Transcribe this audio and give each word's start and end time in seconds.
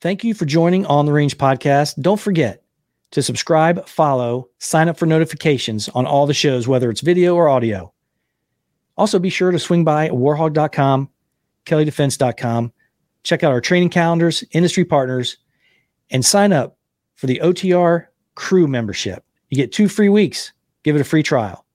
Thank 0.00 0.24
you 0.24 0.32
for 0.32 0.46
joining 0.46 0.86
On 0.86 1.04
the 1.04 1.12
Range 1.12 1.36
podcast. 1.36 2.00
Don't 2.00 2.18
forget 2.18 2.62
to 3.10 3.22
subscribe, 3.22 3.86
follow, 3.86 4.48
sign 4.58 4.88
up 4.88 4.98
for 4.98 5.04
notifications 5.04 5.90
on 5.90 6.06
all 6.06 6.26
the 6.26 6.32
shows, 6.32 6.66
whether 6.66 6.88
it's 6.88 7.02
video 7.02 7.34
or 7.34 7.50
audio. 7.50 7.92
Also, 8.96 9.18
be 9.18 9.28
sure 9.28 9.50
to 9.50 9.58
swing 9.58 9.84
by 9.84 10.08
warhogg.com, 10.08 11.10
kelleydefense.com, 11.66 12.72
check 13.24 13.44
out 13.44 13.52
our 13.52 13.60
training 13.60 13.90
calendars, 13.90 14.42
industry 14.52 14.86
partners, 14.86 15.36
and 16.10 16.24
sign 16.24 16.52
up 16.52 16.78
for 17.16 17.26
the 17.26 17.40
OTR 17.44 18.06
crew 18.34 18.66
membership. 18.66 19.22
You 19.50 19.56
get 19.56 19.70
two 19.70 19.88
free 19.88 20.08
weeks. 20.08 20.52
Give 20.82 20.96
it 20.96 21.02
a 21.02 21.04
free 21.04 21.22
trial. 21.22 21.66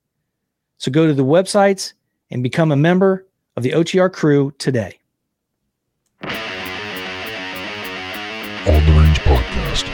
So 0.78 0.90
go 0.90 1.06
to 1.06 1.14
the 1.14 1.24
websites 1.24 1.92
and 2.30 2.42
become 2.42 2.72
a 2.72 2.76
member 2.76 3.24
of 3.56 3.62
the 3.62 3.70
OTR 3.70 4.12
crew 4.12 4.52
today. 4.58 4.98
The 8.66 8.72
Range 8.72 9.20
Podcast. 9.20 9.86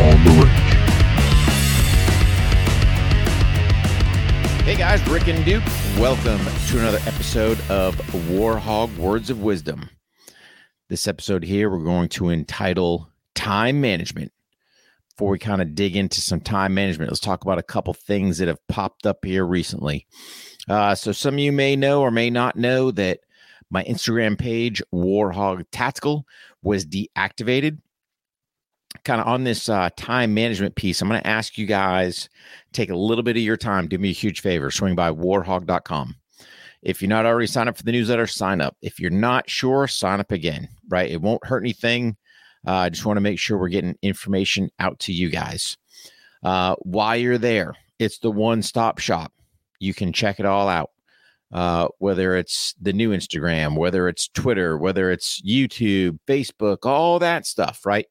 On 0.00 0.24
the 0.24 0.30
Range. 0.42 0.74
Hey 4.64 4.74
guys, 4.74 5.06
Rick 5.08 5.28
and 5.28 5.44
Duke. 5.44 5.62
Welcome 6.00 6.40
to 6.66 6.78
another 6.80 6.98
episode 7.06 7.60
of 7.70 8.28
War 8.28 8.58
HOGG 8.58 8.98
Words 8.98 9.30
of 9.30 9.40
Wisdom. 9.40 9.88
This 10.88 11.06
episode 11.06 11.44
here, 11.44 11.70
we're 11.70 11.84
going 11.84 12.08
to 12.08 12.30
entitle 12.30 13.08
Time 13.36 13.80
Management. 13.80 14.32
Before 15.10 15.30
we 15.30 15.38
kind 15.38 15.60
of 15.60 15.74
dig 15.74 15.96
into 15.96 16.20
some 16.20 16.40
time 16.40 16.72
management, 16.72 17.10
let's 17.10 17.20
talk 17.20 17.44
about 17.44 17.58
a 17.58 17.62
couple 17.62 17.92
things 17.92 18.38
that 18.38 18.48
have 18.48 18.66
popped 18.68 19.06
up 19.06 19.24
here 19.24 19.44
recently. 19.46 20.06
Uh, 20.68 20.94
so, 20.94 21.12
some 21.12 21.34
of 21.34 21.40
you 21.40 21.52
may 21.52 21.76
know 21.76 22.00
or 22.00 22.10
may 22.10 22.30
not 22.30 22.56
know 22.56 22.90
that 22.92 23.20
my 23.70 23.84
Instagram 23.84 24.38
page, 24.38 24.82
War 24.90 25.30
HOGG 25.30 25.70
Tactical, 25.70 26.24
was 26.62 26.86
deactivated 26.86 27.78
kind 29.04 29.20
of 29.20 29.26
on 29.26 29.44
this 29.44 29.68
uh, 29.68 29.90
time 29.96 30.34
management 30.34 30.74
piece, 30.74 31.00
I'm 31.00 31.08
going 31.08 31.20
to 31.20 31.26
ask 31.26 31.56
you 31.56 31.66
guys 31.66 32.28
take 32.72 32.90
a 32.90 32.96
little 32.96 33.22
bit 33.22 33.36
of 33.36 33.42
your 33.42 33.56
time. 33.56 33.88
Do 33.88 33.98
me 33.98 34.10
a 34.10 34.14
huge 34.14 34.40
favor. 34.40 34.70
Swing 34.70 34.94
by 34.94 35.10
warhogg.com. 35.10 36.16
If 36.82 37.02
you're 37.02 37.10
not 37.10 37.26
already 37.26 37.46
signed 37.46 37.68
up 37.68 37.76
for 37.76 37.82
the 37.82 37.92
newsletter, 37.92 38.26
sign 38.26 38.60
up. 38.60 38.76
If 38.80 38.98
you're 38.98 39.10
not 39.10 39.50
sure, 39.50 39.86
sign 39.86 40.20
up 40.20 40.32
again. 40.32 40.68
Right? 40.88 41.10
It 41.10 41.20
won't 41.20 41.44
hurt 41.44 41.62
anything. 41.62 42.16
Uh, 42.66 42.72
I 42.72 42.88
just 42.90 43.06
want 43.06 43.16
to 43.16 43.22
make 43.22 43.38
sure 43.38 43.58
we're 43.58 43.68
getting 43.68 43.96
information 44.02 44.70
out 44.78 44.98
to 45.00 45.12
you 45.12 45.30
guys. 45.30 45.76
Uh, 46.42 46.76
while 46.80 47.16
you're 47.16 47.38
there, 47.38 47.74
it's 47.98 48.18
the 48.18 48.30
one 48.30 48.62
stop 48.62 48.98
shop. 48.98 49.32
You 49.78 49.94
can 49.94 50.12
check 50.12 50.40
it 50.40 50.46
all 50.46 50.68
out. 50.68 50.90
Uh, 51.52 51.88
whether 51.98 52.36
it's 52.36 52.74
the 52.80 52.92
new 52.92 53.10
Instagram, 53.10 53.76
whether 53.76 54.08
it's 54.08 54.28
Twitter, 54.28 54.78
whether 54.78 55.10
it's 55.10 55.40
YouTube, 55.42 56.18
Facebook, 56.28 56.86
all 56.86 57.18
that 57.18 57.44
stuff, 57.44 57.84
right? 57.84 58.06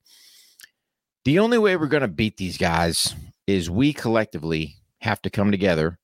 The 1.23 1.39
only 1.39 1.57
way 1.57 1.77
we're 1.77 1.87
going 1.87 2.01
to 2.01 2.09
beat 2.09 2.35
these 2.35 2.57
guys 2.57 3.15
is 3.47 3.69
we 3.69 3.93
collectively 3.93 4.75
have 4.99 5.21
to 5.21 5.29
come 5.29 5.51
together 5.51 5.97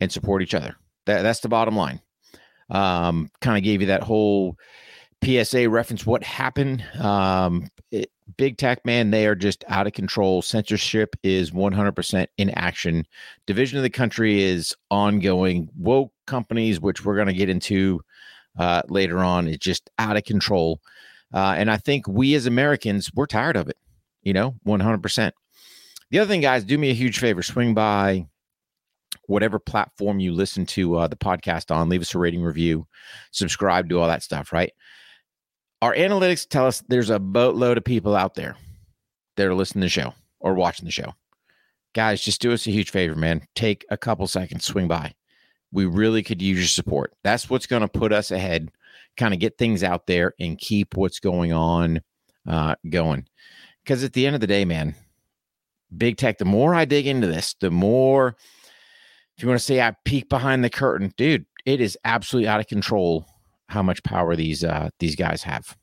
and 0.00 0.10
support 0.10 0.42
each 0.42 0.54
other. 0.54 0.74
That, 1.06 1.22
that's 1.22 1.40
the 1.40 1.48
bottom 1.48 1.76
line. 1.76 2.00
Um, 2.70 3.30
kind 3.40 3.56
of 3.56 3.62
gave 3.62 3.82
you 3.82 3.88
that 3.88 4.02
whole 4.02 4.56
PSA 5.24 5.68
reference. 5.68 6.06
What 6.06 6.22
happened? 6.22 6.84
Um, 6.98 7.68
it, 7.90 8.10
big 8.36 8.56
tech 8.56 8.84
man, 8.86 9.10
they 9.10 9.26
are 9.26 9.34
just 9.34 9.64
out 9.68 9.86
of 9.86 9.92
control. 9.92 10.42
Censorship 10.42 11.16
is 11.22 11.50
100% 11.50 12.26
in 12.38 12.50
action. 12.50 13.06
Division 13.46 13.78
of 13.78 13.82
the 13.82 13.90
country 13.90 14.42
is 14.42 14.74
ongoing. 14.90 15.68
Woke 15.76 16.12
companies, 16.26 16.80
which 16.80 17.04
we're 17.04 17.16
going 17.16 17.26
to 17.26 17.34
get 17.34 17.48
into 17.48 18.00
uh, 18.58 18.82
later 18.88 19.18
on, 19.18 19.48
is 19.48 19.58
just 19.58 19.90
out 19.98 20.16
of 20.16 20.24
control. 20.24 20.80
Uh, 21.32 21.54
and 21.56 21.70
I 21.70 21.76
think 21.76 22.08
we 22.08 22.34
as 22.34 22.46
Americans, 22.46 23.10
we're 23.14 23.26
tired 23.26 23.56
of 23.56 23.68
it 23.68 23.76
you 24.22 24.32
know, 24.32 24.54
100%. 24.66 25.32
The 26.10 26.18
other 26.18 26.28
thing, 26.28 26.40
guys, 26.40 26.64
do 26.64 26.76
me 26.76 26.90
a 26.90 26.94
huge 26.94 27.18
favor 27.18 27.42
swing 27.42 27.74
by 27.74 28.26
whatever 29.26 29.58
platform 29.58 30.18
you 30.18 30.32
listen 30.32 30.66
to 30.66 30.96
uh, 30.96 31.06
the 31.06 31.16
podcast 31.16 31.74
on, 31.74 31.88
leave 31.88 32.00
us 32.00 32.14
a 32.14 32.18
rating 32.18 32.42
review, 32.42 32.86
subscribe, 33.30 33.88
do 33.88 34.00
all 34.00 34.08
that 34.08 34.22
stuff, 34.22 34.52
right? 34.52 34.72
Our 35.82 35.94
analytics 35.94 36.46
tell 36.46 36.66
us 36.66 36.82
there's 36.88 37.08
a 37.10 37.18
boatload 37.18 37.78
of 37.78 37.84
people 37.84 38.14
out 38.14 38.34
there 38.34 38.56
that 39.36 39.46
are 39.46 39.54
listening 39.54 39.80
to 39.80 39.86
the 39.86 39.88
show 39.90 40.14
or 40.38 40.54
watching 40.54 40.84
the 40.84 40.90
show. 40.90 41.14
Guys, 41.94 42.20
just 42.20 42.40
do 42.40 42.52
us 42.52 42.66
a 42.66 42.70
huge 42.70 42.90
favor, 42.90 43.16
man. 43.16 43.42
Take 43.54 43.86
a 43.90 43.96
couple 43.96 44.26
seconds, 44.26 44.64
swing 44.64 44.88
by. 44.88 45.14
We 45.72 45.86
really 45.86 46.22
could 46.22 46.42
use 46.42 46.58
your 46.58 46.66
support. 46.66 47.14
That's 47.24 47.48
what's 47.48 47.66
going 47.66 47.82
to 47.82 47.88
put 47.88 48.12
us 48.12 48.30
ahead, 48.30 48.70
kind 49.16 49.32
of 49.32 49.40
get 49.40 49.56
things 49.56 49.82
out 49.82 50.06
there 50.06 50.34
and 50.38 50.58
keep 50.58 50.96
what's 50.96 51.18
going 51.18 51.52
on 51.52 52.02
uh, 52.46 52.74
going. 52.88 53.26
Because 53.82 54.04
at 54.04 54.12
the 54.12 54.26
end 54.26 54.34
of 54.34 54.40
the 54.40 54.46
day, 54.46 54.64
man, 54.64 54.94
big 55.96 56.18
tech, 56.18 56.38
the 56.38 56.44
more 56.44 56.74
I 56.74 56.84
dig 56.84 57.06
into 57.06 57.26
this, 57.26 57.54
the 57.60 57.70
more, 57.70 58.36
if 59.36 59.42
you 59.42 59.48
want 59.48 59.58
to 59.58 59.64
say 59.64 59.80
I 59.80 59.94
peek 60.04 60.28
behind 60.28 60.62
the 60.62 60.70
curtain, 60.70 61.14
dude, 61.16 61.46
it 61.64 61.80
is 61.80 61.96
absolutely 62.04 62.48
out 62.48 62.60
of 62.60 62.66
control 62.66 63.26
how 63.70 63.82
much 63.82 64.02
power 64.02 64.36
these 64.36 64.64
uh, 64.64 64.90
these 64.98 65.16
guys 65.16 65.42
have. 65.44 65.76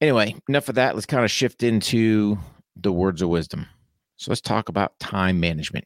Anyway, 0.00 0.34
enough 0.48 0.68
of 0.68 0.76
that. 0.76 0.94
Let's 0.94 1.06
kind 1.06 1.24
of 1.24 1.30
shift 1.30 1.62
into 1.62 2.38
the 2.76 2.92
words 2.92 3.20
of 3.20 3.28
wisdom. 3.28 3.66
So 4.16 4.30
let's 4.30 4.40
talk 4.40 4.68
about 4.68 4.98
time 4.98 5.38
management. 5.40 5.84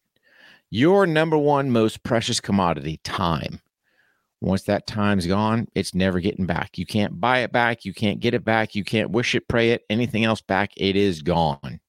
Your 0.71 1.07
number 1.07 1.37
one 1.37 1.71
most 1.71 2.03
precious 2.03 2.41
commodity, 2.41 3.01
time. 3.05 3.61
Once 4.41 4.63
that 4.63 4.87
time's 4.87 5.27
gone, 5.27 5.69
it's 5.75 5.95
never 5.95 6.19
getting 6.19 6.47
back. 6.47 6.77
You 6.77 6.87
can't 6.87 7.21
buy 7.21 7.41
it 7.41 7.53
back. 7.53 7.85
You 7.85 7.95
can't 7.95 8.21
get 8.21 8.35
it 8.35 8.45
back. 8.45 8.75
You 8.75 8.83
can't 8.83 9.11
wish 9.11 9.35
it, 9.35 9.47
pray 9.49 9.71
it, 9.71 9.83
anything 9.89 10.25
else 10.25 10.41
back. 10.41 10.71
It 10.77 10.97
is 10.97 11.23
gone. 11.23 11.81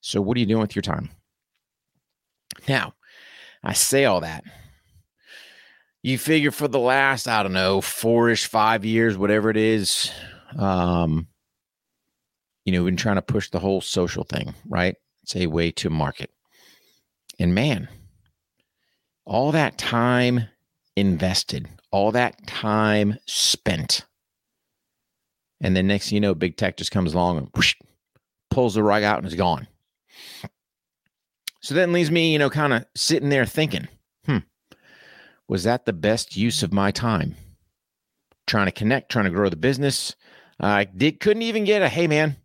So, 0.00 0.20
what 0.20 0.36
are 0.36 0.40
you 0.40 0.46
doing 0.46 0.60
with 0.60 0.76
your 0.76 0.82
time? 0.82 1.10
Now, 2.68 2.94
I 3.62 3.72
say 3.72 4.04
all 4.04 4.20
that. 4.20 4.44
You 6.08 6.16
figure 6.16 6.50
for 6.50 6.68
the 6.68 6.78
last, 6.78 7.28
I 7.28 7.42
don't 7.42 7.52
know, 7.52 7.82
four 7.82 8.30
ish, 8.30 8.46
five 8.46 8.82
years, 8.82 9.18
whatever 9.18 9.50
it 9.50 9.58
is, 9.58 10.10
um, 10.58 11.26
you 12.64 12.72
know, 12.72 12.82
we've 12.82 12.92
been 12.92 12.96
trying 12.96 13.16
to 13.16 13.22
push 13.22 13.50
the 13.50 13.58
whole 13.58 13.82
social 13.82 14.24
thing, 14.24 14.54
right? 14.66 14.96
It's 15.22 15.36
a 15.36 15.48
way 15.48 15.70
to 15.72 15.90
market. 15.90 16.30
And 17.38 17.54
man, 17.54 17.90
all 19.26 19.52
that 19.52 19.76
time 19.76 20.48
invested, 20.96 21.68
all 21.90 22.10
that 22.12 22.46
time 22.46 23.18
spent. 23.26 24.06
And 25.60 25.76
then 25.76 25.88
next 25.88 26.08
thing 26.08 26.14
you 26.14 26.20
know, 26.20 26.34
big 26.34 26.56
tech 26.56 26.78
just 26.78 26.90
comes 26.90 27.12
along 27.12 27.36
and 27.36 27.50
whoosh, 27.54 27.74
pulls 28.48 28.72
the 28.72 28.82
rug 28.82 29.02
out 29.02 29.18
and 29.18 29.26
is 29.26 29.34
gone. 29.34 29.68
So 31.60 31.74
that 31.74 31.90
leaves 31.90 32.10
me, 32.10 32.32
you 32.32 32.38
know, 32.38 32.48
kind 32.48 32.72
of 32.72 32.86
sitting 32.96 33.28
there 33.28 33.44
thinking, 33.44 33.88
was 35.48 35.64
that 35.64 35.86
the 35.86 35.92
best 35.92 36.36
use 36.36 36.62
of 36.62 36.72
my 36.72 36.90
time? 36.90 37.34
Trying 38.46 38.66
to 38.66 38.72
connect, 38.72 39.10
trying 39.10 39.24
to 39.24 39.30
grow 39.30 39.48
the 39.48 39.56
business. 39.56 40.14
I 40.60 40.84
did 40.84 41.20
couldn't 41.20 41.42
even 41.42 41.64
get 41.64 41.82
a 41.82 41.88
hey 41.88 42.06
man, 42.06 42.36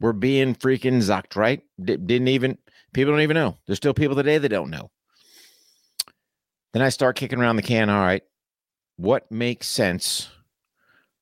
we're 0.00 0.12
being 0.12 0.54
freaking 0.54 1.02
zucked, 1.02 1.36
right? 1.36 1.62
D- 1.82 1.96
didn't 1.96 2.28
even 2.28 2.58
people 2.94 3.12
don't 3.12 3.22
even 3.22 3.34
know. 3.34 3.58
There's 3.66 3.78
still 3.78 3.94
people 3.94 4.16
today 4.16 4.38
that 4.38 4.48
don't 4.48 4.70
know. 4.70 4.90
Then 6.72 6.82
I 6.82 6.88
start 6.88 7.16
kicking 7.16 7.38
around 7.40 7.56
the 7.56 7.62
can. 7.62 7.90
All 7.90 8.00
right, 8.00 8.22
what 8.96 9.30
makes 9.30 9.66
sense 9.66 10.28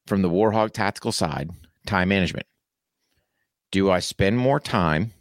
from 0.06 0.22
the 0.22 0.28
War 0.28 0.52
HOGG 0.52 0.72
tactical 0.72 1.12
side? 1.12 1.50
Time 1.86 2.08
management. 2.08 2.46
Do 3.72 3.90
I 3.90 4.00
spend 4.00 4.38
more 4.38 4.60
time 4.60 5.12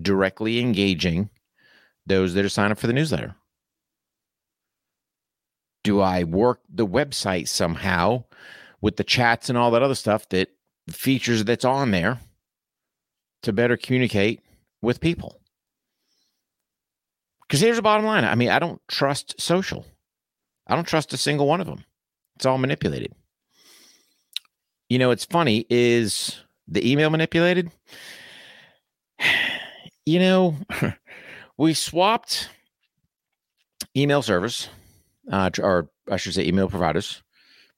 directly 0.00 0.60
engaging 0.60 1.30
those 2.06 2.34
that 2.34 2.44
are 2.44 2.48
signed 2.48 2.72
up 2.72 2.78
for 2.78 2.86
the 2.86 2.92
newsletter? 2.92 3.34
Do 5.88 6.00
I 6.02 6.24
work 6.24 6.60
the 6.68 6.86
website 6.86 7.48
somehow 7.48 8.24
with 8.82 8.96
the 8.96 9.04
chats 9.04 9.48
and 9.48 9.56
all 9.56 9.70
that 9.70 9.82
other 9.82 9.94
stuff 9.94 10.28
that 10.28 10.50
features 10.90 11.42
that's 11.44 11.64
on 11.64 11.92
there 11.92 12.20
to 13.42 13.54
better 13.54 13.78
communicate 13.78 14.42
with 14.82 15.00
people? 15.00 15.40
Because 17.40 17.62
here's 17.62 17.76
the 17.76 17.82
bottom 17.82 18.04
line 18.04 18.26
I 18.26 18.34
mean, 18.34 18.50
I 18.50 18.58
don't 18.58 18.82
trust 18.86 19.40
social, 19.40 19.86
I 20.66 20.74
don't 20.74 20.86
trust 20.86 21.14
a 21.14 21.16
single 21.16 21.46
one 21.46 21.62
of 21.62 21.66
them. 21.66 21.86
It's 22.36 22.44
all 22.44 22.58
manipulated. 22.58 23.14
You 24.90 24.98
know, 24.98 25.10
it's 25.10 25.24
funny 25.24 25.64
is 25.70 26.38
the 26.66 26.86
email 26.86 27.08
manipulated? 27.08 27.72
You 30.04 30.18
know, 30.20 30.56
we 31.58 31.74
swapped 31.74 32.48
email 33.94 34.22
service, 34.22 34.70
uh, 35.30 35.50
or 35.60 35.90
I 36.10 36.16
should 36.16 36.34
say, 36.34 36.44
email 36.46 36.68
providers, 36.68 37.22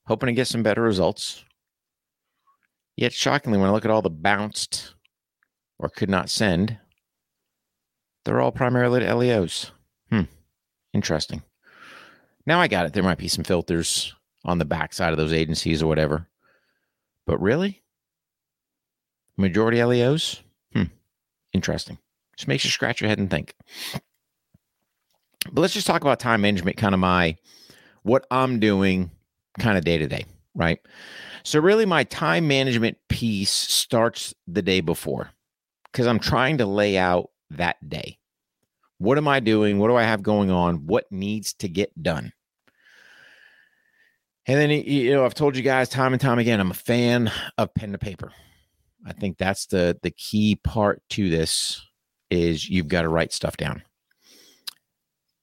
hoping 0.06 0.28
to 0.28 0.32
get 0.32 0.46
some 0.46 0.62
better 0.62 0.82
results. 0.82 1.44
Yet, 2.96 3.12
shockingly, 3.12 3.58
when 3.58 3.68
I 3.68 3.72
look 3.72 3.84
at 3.84 3.90
all 3.90 4.02
the 4.02 4.10
bounced 4.10 4.94
or 5.78 5.88
could 5.88 6.10
not 6.10 6.28
send, 6.28 6.78
they're 8.24 8.40
all 8.40 8.52
primarily 8.52 9.00
to 9.00 9.14
LEOs. 9.14 9.72
Hmm. 10.10 10.22
interesting. 10.92 11.42
Now 12.46 12.60
I 12.60 12.68
got 12.68 12.86
it. 12.86 12.92
There 12.92 13.02
might 13.02 13.18
be 13.18 13.28
some 13.28 13.44
filters 13.44 14.14
on 14.44 14.58
the 14.58 14.64
backside 14.64 15.12
of 15.12 15.18
those 15.18 15.32
agencies 15.32 15.82
or 15.82 15.86
whatever. 15.86 16.26
But 17.26 17.40
really? 17.40 17.82
Majority 19.36 19.82
LEOs? 19.82 20.42
Hmm. 20.72 20.84
Interesting. 21.52 21.98
Just 22.36 22.48
makes 22.48 22.64
you 22.64 22.70
scratch 22.70 23.00
your 23.00 23.08
head 23.08 23.18
and 23.18 23.30
think. 23.30 23.54
But 25.52 25.62
let's 25.62 25.74
just 25.74 25.86
talk 25.86 26.02
about 26.02 26.20
time 26.20 26.40
management, 26.40 26.76
kind 26.76 26.94
of 26.94 27.00
my 27.00 27.36
what 28.02 28.26
I'm 28.30 28.60
doing 28.60 29.10
kind 29.58 29.76
of 29.76 29.84
day 29.84 29.98
to 29.98 30.06
day, 30.06 30.24
right? 30.54 30.78
So, 31.42 31.60
really, 31.60 31.86
my 31.86 32.04
time 32.04 32.46
management 32.48 32.98
piece 33.08 33.50
starts 33.50 34.34
the 34.46 34.62
day 34.62 34.80
before 34.80 35.30
because 35.90 36.06
I'm 36.06 36.18
trying 36.18 36.58
to 36.58 36.66
lay 36.66 36.98
out 36.98 37.30
that 37.50 37.76
day. 37.88 38.18
What 38.98 39.18
am 39.18 39.28
I 39.28 39.40
doing? 39.40 39.78
What 39.78 39.88
do 39.88 39.96
I 39.96 40.02
have 40.02 40.22
going 40.22 40.50
on? 40.50 40.86
What 40.86 41.10
needs 41.10 41.54
to 41.54 41.68
get 41.68 41.90
done? 42.02 42.32
And 44.46 44.58
then, 44.58 44.70
you 44.70 45.12
know, 45.12 45.24
I've 45.24 45.34
told 45.34 45.56
you 45.56 45.62
guys 45.62 45.88
time 45.88 46.12
and 46.12 46.20
time 46.20 46.38
again, 46.38 46.60
I'm 46.60 46.70
a 46.70 46.74
fan 46.74 47.30
of 47.56 47.72
pen 47.74 47.92
to 47.92 47.98
paper. 47.98 48.32
I 49.06 49.12
think 49.12 49.38
that's 49.38 49.66
the 49.66 49.98
the 50.02 50.10
key 50.10 50.56
part 50.56 51.02
to 51.10 51.30
this 51.30 51.80
is 52.30 52.68
you've 52.68 52.88
got 52.88 53.02
to 53.02 53.08
write 53.08 53.32
stuff 53.32 53.56
down 53.56 53.82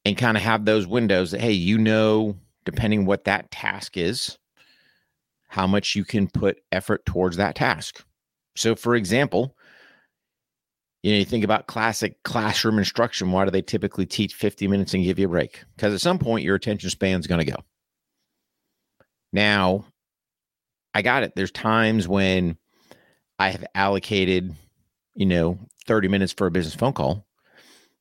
and 0.07 0.17
kind 0.17 0.37
of 0.37 0.43
have 0.43 0.63
those 0.63 0.87
windows 0.87 1.31
that 1.31 1.41
hey, 1.41 1.51
you 1.51 1.77
know, 1.77 2.37
depending 2.63 3.05
what 3.05 3.25
that 3.25 3.51
task 3.51 3.97
is, 3.97 4.37
how 5.49 5.67
much 5.67 5.95
you 5.95 6.05
can 6.05 6.29
put 6.29 6.61
effort 6.71 7.05
towards 7.05 7.35
that 7.35 7.55
task. 7.55 8.05
So, 8.55 8.73
for 8.73 8.95
example, 8.95 9.53
you 11.03 11.11
know, 11.11 11.17
you 11.17 11.25
think 11.25 11.43
about 11.43 11.67
classic 11.67 12.23
classroom 12.23 12.79
instruction. 12.79 13.33
Why 13.33 13.43
do 13.43 13.51
they 13.51 13.61
typically 13.61 14.05
teach 14.05 14.33
50 14.33 14.69
minutes 14.69 14.93
and 14.93 15.03
give 15.03 15.19
you 15.19 15.25
a 15.25 15.29
break? 15.29 15.63
Because 15.75 15.93
at 15.93 16.01
some 16.01 16.19
point, 16.19 16.45
your 16.45 16.55
attention 16.55 16.89
span 16.89 17.19
is 17.19 17.27
going 17.27 17.45
to 17.45 17.51
go. 17.51 17.57
Now, 19.33 19.85
I 20.93 21.01
got 21.01 21.23
it. 21.23 21.33
There's 21.35 21.51
times 21.51 22.07
when 22.07 22.57
I 23.37 23.49
have 23.49 23.65
allocated, 23.75 24.55
you 25.15 25.25
know, 25.25 25.59
30 25.85 26.07
minutes 26.07 26.31
for 26.31 26.47
a 26.47 26.51
business 26.51 26.75
phone 26.75 26.93
call 26.93 27.25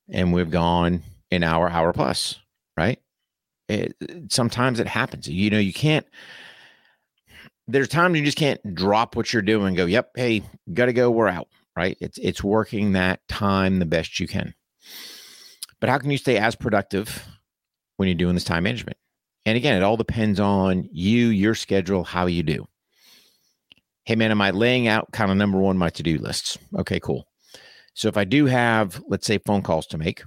and 0.09 0.32
we've 0.32 0.50
gone 0.50 1.02
an 1.31 1.43
hour, 1.43 1.69
hour 1.69 1.93
plus, 1.93 2.38
right? 2.76 2.99
It, 3.69 3.94
sometimes 4.28 4.81
it 4.81 4.87
happens. 4.87 5.28
You 5.28 5.50
know, 5.50 5.58
you 5.58 5.73
can't 5.73 6.06
there's 7.69 7.88
times 7.88 8.19
you 8.19 8.25
just 8.25 8.38
can't 8.38 8.75
drop 8.75 9.17
what 9.17 9.32
you're 9.32 9.43
doing 9.43 9.69
and 9.69 9.76
go, 9.76 9.87
yep, 9.87 10.11
hey, 10.14 10.43
gotta 10.73 10.93
go, 10.93 11.11
we're 11.11 11.28
out. 11.28 11.49
Right. 11.76 11.99
It's 12.00 12.17
it's 12.19 12.43
working 12.43 12.93
that 12.93 13.20
time 13.28 13.81
the 13.81 13.84
best 13.84 14.19
you 14.19 14.26
can. 14.26 14.55
But 15.78 15.90
how 15.90 15.99
can 15.99 16.11
you 16.11 16.17
stay 16.17 16.38
as 16.38 16.55
productive 16.55 17.26
when 17.99 18.08
you're 18.08 18.17
doing 18.17 18.32
this 18.34 18.44
time 18.44 18.62
management? 18.62 18.96
And 19.44 19.58
again, 19.58 19.76
it 19.76 19.82
all 19.82 19.99
depends 19.99 20.40
on 20.40 20.88
you, 20.90 21.26
your 21.26 21.55
schedule, 21.55 22.02
how 22.02 22.26
you 22.26 22.43
do. 22.43 22.67
Hey 24.05 24.17
man, 24.17 24.31
am 24.31 24.40
I 24.40 24.52
laying 24.52 24.88
out 24.88 25.12
kind 25.12 25.31
of 25.31 25.37
number 25.37 25.58
one 25.58 25.76
my 25.76 25.90
to-do 25.90 26.17
lists? 26.17 26.56
Okay, 26.78 26.99
cool. 26.99 27.26
So 27.93 28.08
if 28.08 28.17
I 28.17 28.25
do 28.25 28.46
have, 28.46 29.02
let's 29.08 29.26
say, 29.26 29.37
phone 29.37 29.62
calls 29.62 29.87
to 29.88 29.99
make, 29.99 30.23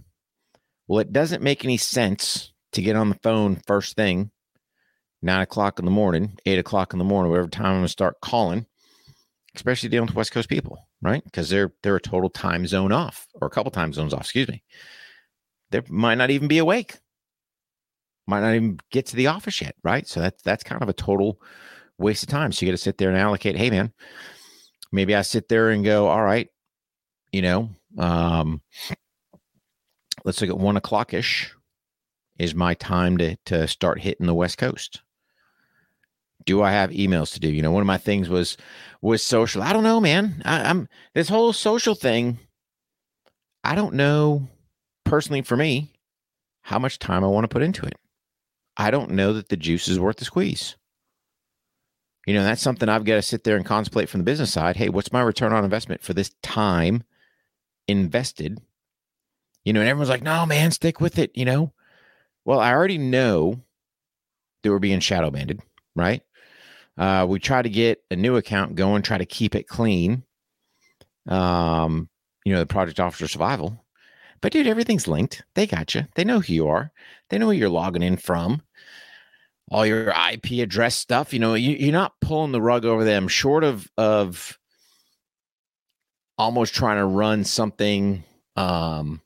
well, 0.89 0.99
it 0.99 1.13
doesn't 1.13 1.43
make 1.43 1.63
any 1.63 1.77
sense 1.77 2.51
to 2.71 2.81
get 2.81 2.95
on 2.95 3.09
the 3.09 3.19
phone 3.21 3.61
first 3.67 3.95
thing 3.95 4.31
nine 5.21 5.41
o'clock 5.41 5.77
in 5.77 5.85
the 5.85 5.91
morning, 5.91 6.37
eight 6.45 6.57
o'clock 6.57 6.93
in 6.93 6.99
the 6.99 7.05
morning, 7.05 7.29
whatever 7.29 7.47
time 7.47 7.65
I'm 7.67 7.77
gonna 7.77 7.87
start 7.87 8.19
calling, 8.21 8.65
especially 9.55 9.89
dealing 9.89 10.07
with 10.07 10.15
West 10.15 10.31
Coast 10.31 10.49
people, 10.49 10.79
right? 11.03 11.23
Because 11.23 11.47
they're 11.47 11.71
they're 11.83 11.97
a 11.97 12.01
total 12.01 12.29
time 12.29 12.65
zone 12.65 12.91
off, 12.91 13.27
or 13.35 13.47
a 13.47 13.51
couple 13.51 13.71
time 13.71 13.93
zones 13.93 14.15
off, 14.15 14.21
excuse 14.21 14.47
me. 14.47 14.63
They 15.69 15.81
might 15.89 16.15
not 16.15 16.31
even 16.31 16.47
be 16.47 16.57
awake, 16.57 16.97
might 18.25 18.41
not 18.41 18.55
even 18.55 18.79
get 18.89 19.05
to 19.07 19.15
the 19.15 19.27
office 19.27 19.61
yet, 19.61 19.75
right? 19.83 20.07
So 20.07 20.19
that's 20.21 20.41
that's 20.41 20.63
kind 20.63 20.81
of 20.81 20.89
a 20.89 20.93
total 20.93 21.39
waste 21.99 22.23
of 22.23 22.29
time. 22.29 22.51
So 22.51 22.65
you 22.65 22.71
got 22.71 22.77
to 22.77 22.83
sit 22.83 22.97
there 22.97 23.09
and 23.09 23.17
allocate. 23.17 23.55
Hey, 23.55 23.69
man, 23.69 23.93
maybe 24.91 25.13
I 25.13 25.21
sit 25.21 25.49
there 25.49 25.69
and 25.69 25.85
go, 25.85 26.07
all 26.07 26.23
right, 26.23 26.47
you 27.31 27.43
know, 27.43 27.69
um, 27.99 28.61
let's 30.29 30.41
look 30.41 30.49
at 30.51 30.57
one 30.59 30.77
o'clock 30.77 31.13
ish 31.13 31.51
is 32.37 32.53
my 32.53 32.73
time 32.75 33.17
to 33.17 33.35
to 33.45 33.67
start 33.67 33.99
hitting 33.99 34.27
the 34.27 34.33
West 34.33 34.57
Coast 34.57 35.01
do 36.45 36.61
I 36.63 36.71
have 36.71 36.91
emails 36.91 37.33
to 37.33 37.39
do? 37.39 37.47
You 37.47 37.61
know, 37.61 37.71
one 37.71 37.81
of 37.81 37.87
my 37.87 37.97
things 37.97 38.29
was 38.29 38.57
was 39.01 39.21
social. 39.21 39.61
I 39.61 39.73
don't 39.73 39.83
know, 39.83 39.99
man. 39.99 40.41
I, 40.45 40.63
I'm 40.69 40.87
this 41.13 41.29
whole 41.29 41.53
social 41.53 41.95
thing. 41.95 42.39
I 43.63 43.75
don't 43.75 43.93
know 43.93 44.47
personally 45.03 45.41
for 45.41 45.57
me 45.57 45.93
how 46.61 46.79
much 46.79 46.99
time 46.99 47.23
I 47.23 47.27
want 47.27 47.43
to 47.43 47.49
put 47.49 47.61
into 47.61 47.85
it. 47.85 47.95
I 48.77 48.91
don't 48.91 49.11
know 49.11 49.33
that 49.33 49.49
the 49.49 49.57
juice 49.57 49.87
is 49.87 49.99
worth 49.99 50.17
the 50.17 50.25
squeeze. 50.25 50.75
You 52.25 52.33
know, 52.33 52.43
that's 52.43 52.61
something 52.61 52.87
I've 52.87 53.05
got 53.05 53.15
to 53.15 53.21
sit 53.21 53.43
there 53.43 53.55
and 53.55 53.65
contemplate 53.65 54.07
from 54.07 54.19
the 54.19 54.25
business 54.25 54.53
side. 54.53 54.75
Hey, 54.75 54.89
what's 54.89 55.11
my 55.11 55.21
return 55.21 55.51
on 55.51 55.63
investment 55.63 56.01
for 56.01 56.13
this 56.13 56.31
time 56.41 57.03
invested? 57.87 58.59
You 59.63 59.73
know, 59.73 59.81
and 59.81 59.89
everyone's 59.89 60.09
like, 60.09 60.23
no, 60.23 60.45
man, 60.45 60.71
stick 60.71 61.01
with 61.01 61.19
it. 61.19 61.31
You 61.35 61.45
know, 61.45 61.73
well, 62.45 62.59
I 62.59 62.73
already 62.73 62.97
know 62.97 63.61
that 64.63 64.71
we're 64.71 64.79
being 64.79 64.99
shadow 64.99 65.29
banded, 65.29 65.61
right? 65.95 66.21
Uh, 66.97 67.25
we 67.27 67.39
try 67.39 67.61
to 67.61 67.69
get 67.69 68.03
a 68.11 68.15
new 68.15 68.35
account 68.35 68.75
going, 68.75 69.01
try 69.01 69.17
to 69.17 69.25
keep 69.25 69.55
it 69.55 69.67
clean. 69.67 70.23
Um, 71.27 72.09
you 72.43 72.53
know, 72.53 72.59
the 72.59 72.65
project 72.65 72.99
officer 72.99 73.27
survival. 73.27 73.85
But 74.41 74.51
dude, 74.51 74.67
everything's 74.67 75.07
linked. 75.07 75.43
They 75.53 75.67
got 75.67 75.95
you. 75.95 76.07
They 76.15 76.23
know 76.23 76.39
who 76.39 76.53
you 76.53 76.67
are. 76.67 76.91
They 77.29 77.37
know 77.37 77.47
where 77.47 77.55
you're 77.55 77.69
logging 77.69 78.03
in 78.03 78.17
from. 78.17 78.61
All 79.71 79.85
your 79.85 80.09
IP 80.09 80.63
address 80.63 80.95
stuff. 80.95 81.33
You 81.33 81.39
know, 81.39 81.53
you, 81.53 81.75
you're 81.75 81.91
not 81.91 82.19
pulling 82.21 82.51
the 82.51 82.61
rug 82.61 82.85
over 82.85 83.03
them. 83.03 83.27
Short 83.27 83.63
of 83.63 83.89
of 83.97 84.57
almost 86.37 86.73
trying 86.73 86.97
to 86.97 87.05
run 87.05 87.43
something 87.43 88.23
um 88.55 89.21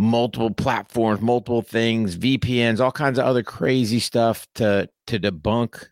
multiple 0.00 0.50
platforms 0.50 1.20
multiple 1.20 1.60
things 1.60 2.16
vpns 2.16 2.78
all 2.78 2.92
kinds 2.92 3.18
of 3.18 3.24
other 3.24 3.42
crazy 3.42 3.98
stuff 3.98 4.46
to 4.54 4.88
to 5.08 5.18
debunk 5.18 5.88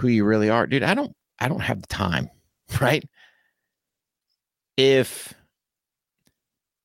who 0.00 0.08
you 0.08 0.24
really 0.24 0.50
are, 0.50 0.66
dude, 0.66 0.82
I 0.82 0.94
don't 0.94 1.14
I 1.38 1.48
don't 1.48 1.60
have 1.60 1.80
the 1.80 1.86
time, 1.88 2.30
right? 2.80 3.04
If 4.76 5.34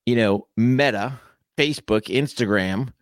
you 0.04 0.16
know, 0.16 0.46
Meta, 0.56 1.18
Facebook, 1.56 2.04
Instagram, 2.04 2.92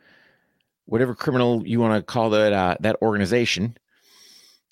whatever 0.86 1.14
criminal 1.14 1.66
you 1.66 1.80
want 1.80 1.94
to 1.94 2.02
call 2.02 2.30
that 2.30 2.52
uh, 2.52 2.76
that 2.80 2.96
organization, 3.02 3.76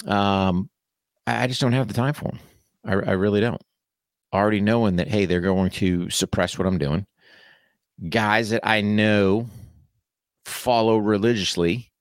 um, 0.07 0.71
I, 1.27 1.45
I 1.45 1.47
just 1.47 1.61
don't 1.61 1.73
have 1.73 1.89
the 1.89 1.95
time 1.95 2.15
for 2.15 2.25
them. 2.25 2.39
I, 2.85 2.93
I 2.93 3.13
really 3.13 3.41
don't. 3.41 3.63
Already 4.33 4.63
knowing 4.63 4.97
that, 4.97 5.09
hey, 5.09 5.27
they're 5.27 5.43
going 5.43 5.71
to 5.73 6.09
suppress 6.09 6.57
what 6.57 6.67
I'm 6.67 6.79
doing. 6.79 7.07
Guys 8.09 8.51
that 8.51 8.67
I 8.67 8.81
know 8.81 9.49
follow 10.45 10.99
religiously 10.99 11.93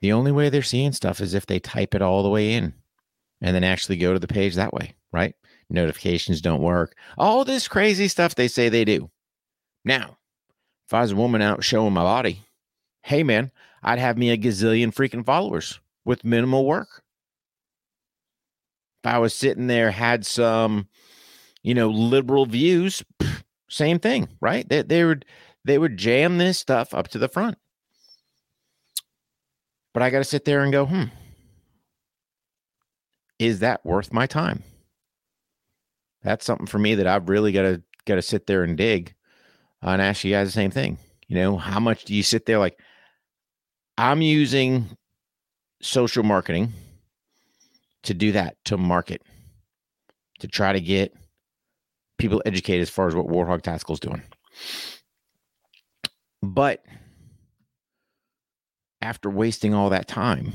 the 0.00 0.12
only 0.12 0.32
way 0.32 0.48
they're 0.48 0.62
seeing 0.62 0.92
stuff 0.92 1.20
is 1.20 1.34
if 1.34 1.46
they 1.46 1.58
type 1.58 1.94
it 1.94 2.02
all 2.02 2.22
the 2.22 2.28
way 2.28 2.54
in 2.54 2.72
and 3.40 3.54
then 3.54 3.64
actually 3.64 3.96
go 3.96 4.12
to 4.12 4.18
the 4.18 4.28
page 4.28 4.54
that 4.54 4.72
way, 4.72 4.94
right? 5.12 5.34
Notifications 5.70 6.40
don't 6.40 6.62
work. 6.62 6.96
All 7.16 7.44
this 7.44 7.68
crazy 7.68 8.08
stuff 8.08 8.34
they 8.34 8.48
say 8.48 8.68
they 8.68 8.84
do. 8.84 9.10
Now, 9.84 10.18
if 10.86 10.94
I 10.94 11.00
was 11.00 11.12
a 11.12 11.16
woman 11.16 11.42
out 11.42 11.64
showing 11.64 11.92
my 11.92 12.02
body, 12.02 12.42
hey 13.02 13.22
man, 13.22 13.50
I'd 13.82 13.98
have 13.98 14.18
me 14.18 14.30
a 14.30 14.38
gazillion 14.38 14.94
freaking 14.94 15.24
followers 15.24 15.80
with 16.04 16.24
minimal 16.24 16.64
work. 16.64 17.02
If 19.02 19.10
I 19.12 19.18
was 19.18 19.34
sitting 19.34 19.66
there, 19.66 19.90
had 19.90 20.26
some, 20.26 20.88
you 21.62 21.74
know, 21.74 21.88
liberal 21.88 22.46
views, 22.46 23.02
same 23.68 23.98
thing, 23.98 24.28
right? 24.40 24.68
They, 24.68 24.82
they 24.82 25.04
would 25.04 25.24
they 25.64 25.78
would 25.78 25.96
jam 25.96 26.38
this 26.38 26.58
stuff 26.58 26.94
up 26.94 27.08
to 27.08 27.18
the 27.18 27.28
front. 27.28 27.58
But 29.92 30.02
I 30.02 30.10
got 30.10 30.18
to 30.18 30.24
sit 30.24 30.44
there 30.44 30.62
and 30.62 30.72
go, 30.72 30.86
hmm, 30.86 31.04
is 33.38 33.60
that 33.60 33.84
worth 33.84 34.12
my 34.12 34.26
time? 34.26 34.62
That's 36.22 36.44
something 36.44 36.66
for 36.66 36.78
me 36.78 36.94
that 36.96 37.06
I've 37.06 37.28
really 37.28 37.52
got 37.52 37.62
to 37.62 37.82
got 38.06 38.16
to 38.16 38.22
sit 38.22 38.46
there 38.46 38.62
and 38.62 38.76
dig 38.76 39.14
uh, 39.84 39.90
and 39.90 40.02
ask 40.02 40.24
you 40.24 40.32
guys 40.32 40.48
the 40.48 40.52
same 40.52 40.70
thing. 40.70 40.98
You 41.28 41.36
know, 41.36 41.56
how 41.56 41.80
much 41.80 42.04
do 42.04 42.14
you 42.14 42.22
sit 42.22 42.46
there 42.46 42.58
like 42.58 42.78
I'm 43.96 44.22
using 44.22 44.86
social 45.82 46.22
marketing 46.22 46.72
to 48.04 48.14
do 48.14 48.32
that, 48.32 48.56
to 48.64 48.76
market, 48.76 49.22
to 50.40 50.48
try 50.48 50.72
to 50.72 50.80
get 50.80 51.12
people 52.18 52.42
educated 52.44 52.82
as 52.82 52.90
far 52.90 53.08
as 53.08 53.14
what 53.14 53.28
War 53.28 53.46
HOGG 53.46 53.62
Tactical 53.62 53.94
is 53.94 54.00
doing. 54.00 54.22
But 56.42 56.84
after 59.00 59.30
wasting 59.30 59.74
all 59.74 59.90
that 59.90 60.08
time, 60.08 60.52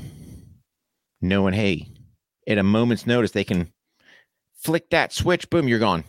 knowing, 1.20 1.54
hey, 1.54 1.88
at 2.46 2.58
a 2.58 2.62
moment's 2.62 3.06
notice, 3.06 3.30
they 3.32 3.44
can 3.44 3.72
flick 4.54 4.90
that 4.90 5.12
switch, 5.12 5.48
boom, 5.50 5.66
you're 5.68 5.78
gone. 5.78 6.04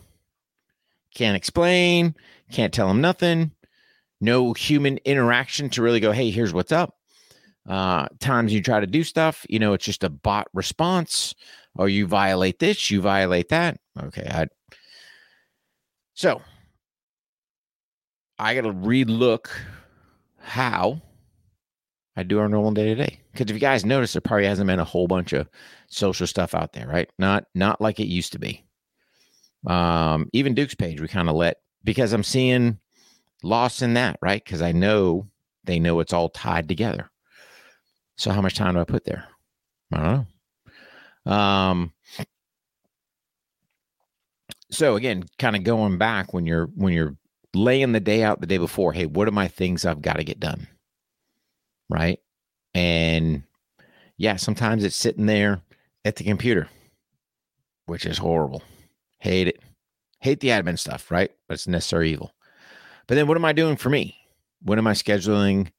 Can't 1.13 1.37
explain, 1.37 2.15
can't 2.51 2.73
tell 2.73 2.89
them 2.89 3.01
nothing. 3.01 3.51
no 4.21 4.53
human 4.53 4.97
interaction 5.05 5.69
to 5.69 5.81
really 5.81 5.99
go, 5.99 6.11
hey, 6.11 6.29
here's 6.31 6.53
what's 6.53 6.71
up. 6.71 6.95
Uh, 7.67 8.07
times 8.19 8.53
you 8.53 8.61
try 8.61 8.79
to 8.79 8.87
do 8.87 9.03
stuff, 9.03 9.45
you 9.49 9.57
know, 9.59 9.73
it's 9.73 9.85
just 9.85 10.03
a 10.03 10.09
bot 10.09 10.47
response, 10.53 11.33
or 11.75 11.89
you 11.89 12.05
violate 12.05 12.59
this, 12.59 12.91
you 12.91 13.01
violate 13.01 13.49
that. 13.49 13.77
Okay, 14.01 14.27
I. 14.29 14.47
So 16.15 16.41
I 18.39 18.55
got 18.55 18.61
to 18.61 18.73
relook 18.73 19.49
how 20.39 21.01
I 22.15 22.23
do 22.23 22.39
our 22.39 22.47
normal 22.47 22.71
day 22.71 22.85
to 22.85 22.95
day. 22.95 23.19
Because 23.31 23.49
if 23.49 23.53
you 23.53 23.59
guys 23.59 23.85
notice, 23.85 24.13
there 24.13 24.21
probably 24.21 24.45
hasn't 24.45 24.67
been 24.67 24.79
a 24.79 24.85
whole 24.85 25.07
bunch 25.07 25.33
of 25.33 25.49
social 25.89 26.25
stuff 26.25 26.55
out 26.55 26.71
there, 26.73 26.87
right? 26.87 27.09
Not 27.19 27.45
not 27.53 27.81
like 27.81 27.99
it 27.99 28.07
used 28.07 28.31
to 28.31 28.39
be. 28.39 28.63
Um, 29.67 30.29
even 30.31 30.53
Duke's 30.53 30.75
page, 30.75 31.01
we 31.01 31.07
kind 31.07 31.27
of 31.27 31.35
let 31.35 31.57
because 31.83 32.13
I'm 32.13 32.23
seeing 32.23 32.79
loss 33.43 33.81
in 33.81 33.95
that, 33.95 34.17
right? 34.21 34.43
Because 34.43 34.61
I 34.61 34.71
know 34.71 35.27
they 35.65 35.79
know 35.79 35.99
it's 35.99 36.13
all 36.13 36.29
tied 36.29 36.69
together. 36.69 37.09
So 38.17 38.31
how 38.31 38.41
much 38.41 38.55
time 38.55 38.75
do 38.75 38.79
I 38.79 38.85
put 38.85 39.03
there? 39.03 39.25
I 39.91 39.97
don't 39.97 40.27
know. 41.25 41.33
Um, 41.33 41.93
so 44.71 44.95
again, 44.95 45.23
kind 45.39 45.55
of 45.55 45.63
going 45.63 45.97
back 45.97 46.33
when 46.33 46.45
you're 46.45 46.67
when 46.75 46.93
you're 46.93 47.15
laying 47.53 47.91
the 47.91 47.99
day 47.99 48.23
out 48.23 48.41
the 48.41 48.47
day 48.47 48.57
before, 48.57 48.93
hey, 48.93 49.05
what 49.05 49.27
are 49.27 49.31
my 49.31 49.47
things 49.47 49.85
I've 49.85 50.01
got 50.01 50.17
to 50.17 50.23
get 50.23 50.39
done? 50.39 50.67
Right. 51.89 52.19
And 52.73 53.43
yeah, 54.17 54.35
sometimes 54.35 54.83
it's 54.83 54.95
sitting 54.95 55.25
there 55.25 55.61
at 56.03 56.17
the 56.17 56.23
computer, 56.23 56.69
which 57.85 58.05
is 58.05 58.17
horrible. 58.17 58.63
Hate 59.19 59.47
it. 59.47 59.59
Hate 60.19 60.39
the 60.39 60.49
admin 60.49 60.79
stuff, 60.79 61.11
right? 61.11 61.31
But 61.47 61.55
it's 61.55 61.67
necessary 61.67 62.11
evil. 62.11 62.33
But 63.07 63.15
then 63.15 63.27
what 63.27 63.37
am 63.37 63.45
I 63.45 63.53
doing 63.53 63.75
for 63.75 63.89
me? 63.89 64.17
When 64.61 64.79
am 64.79 64.87
I 64.87 64.93
scheduling 64.93 65.71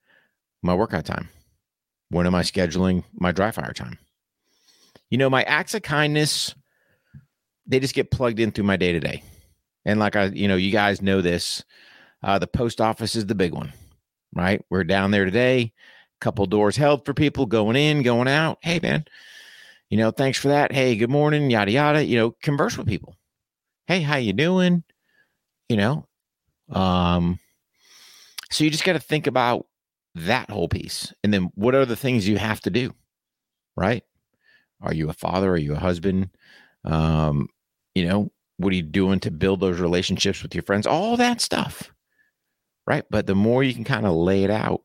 my 0.62 0.74
workout 0.74 1.04
time? 1.04 1.28
When 2.08 2.26
am 2.26 2.34
I 2.34 2.42
scheduling 2.42 3.02
my 3.14 3.32
dry 3.32 3.50
fire 3.50 3.72
time? 3.72 3.98
You 5.10 5.18
know, 5.18 5.28
my 5.28 5.42
acts 5.42 5.74
of 5.74 5.82
kindness, 5.82 6.54
they 7.66 7.80
just 7.80 7.94
get 7.94 8.10
plugged 8.10 8.40
in 8.40 8.52
through 8.52 8.64
my 8.64 8.76
day 8.76 8.92
to 8.92 9.00
day. 9.00 9.22
And 9.84 10.00
like 10.00 10.16
I, 10.16 10.26
you 10.26 10.48
know, 10.48 10.56
you 10.56 10.70
guys 10.70 11.02
know 11.02 11.20
this. 11.20 11.64
Uh, 12.22 12.38
the 12.38 12.46
post 12.46 12.80
office 12.80 13.14
is 13.14 13.26
the 13.26 13.34
big 13.34 13.52
one, 13.52 13.72
right? 14.34 14.64
We're 14.70 14.84
down 14.84 15.10
there 15.10 15.24
today. 15.24 15.72
Couple 16.20 16.46
doors 16.46 16.76
held 16.76 17.04
for 17.04 17.12
people 17.12 17.44
going 17.44 17.76
in, 17.76 18.02
going 18.02 18.26
out. 18.26 18.58
Hey, 18.62 18.80
man, 18.82 19.04
you 19.90 19.98
know, 19.98 20.10
thanks 20.10 20.38
for 20.38 20.48
that. 20.48 20.72
Hey, 20.72 20.96
good 20.96 21.10
morning, 21.10 21.50
yada 21.50 21.70
yada. 21.70 22.04
You 22.04 22.16
know, 22.16 22.30
converse 22.42 22.78
with 22.78 22.86
people. 22.86 23.16
Hey, 23.86 24.00
how 24.00 24.16
you 24.16 24.32
doing? 24.32 24.82
You 25.68 25.76
know, 25.76 26.08
um, 26.70 27.38
so 28.50 28.64
you 28.64 28.70
just 28.70 28.84
got 28.84 28.94
to 28.94 28.98
think 28.98 29.26
about 29.26 29.66
that 30.14 30.50
whole 30.50 30.68
piece, 30.68 31.12
and 31.22 31.34
then 31.34 31.50
what 31.54 31.74
are 31.74 31.84
the 31.84 31.96
things 31.96 32.26
you 32.26 32.38
have 32.38 32.60
to 32.62 32.70
do, 32.70 32.94
right? 33.76 34.02
Are 34.80 34.94
you 34.94 35.10
a 35.10 35.12
father? 35.12 35.50
Are 35.50 35.58
you 35.58 35.74
a 35.74 35.78
husband? 35.78 36.30
Um, 36.84 37.48
you 37.96 38.06
know, 38.06 38.30
what 38.58 38.74
are 38.74 38.76
you 38.76 38.82
doing 38.82 39.20
to 39.20 39.30
build 39.30 39.60
those 39.60 39.80
relationships 39.80 40.42
with 40.42 40.54
your 40.54 40.62
friends? 40.62 40.86
All 40.86 41.16
that 41.16 41.40
stuff, 41.40 41.90
right? 42.86 43.04
But 43.08 43.26
the 43.26 43.34
more 43.34 43.64
you 43.64 43.72
can 43.72 43.84
kind 43.84 44.04
of 44.04 44.14
lay 44.14 44.44
it 44.44 44.50
out, 44.50 44.82